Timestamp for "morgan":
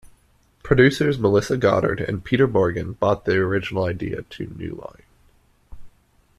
2.47-2.93